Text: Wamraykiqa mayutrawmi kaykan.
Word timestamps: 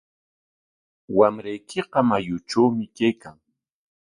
Wamraykiqa 1.17 1.99
mayutrawmi 2.09 2.85
kaykan. 2.97 3.35